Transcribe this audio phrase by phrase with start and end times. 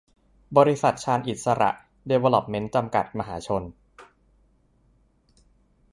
[0.57, 1.71] บริษัท ชาญอิสสระ
[2.09, 3.63] ดีเวล็อปเมนท์ จำกัด มหาชน